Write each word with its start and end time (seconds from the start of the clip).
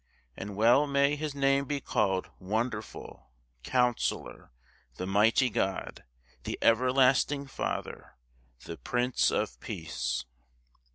And 0.35 0.55
well 0.55 0.87
may 0.87 1.15
His 1.15 1.35
name 1.35 1.65
be 1.65 1.79
called, 1.79 2.31
"Wonderful, 2.39 3.27
Counsellor, 3.61 4.51
the 4.95 5.05
Mighty 5.05 5.51
God, 5.51 6.05
the 6.43 6.57
Everlasting 6.59 7.45
Father, 7.45 8.15
the 8.65 8.77
Prince 8.79 9.29
of 9.29 9.59
Peace!" 9.59 10.25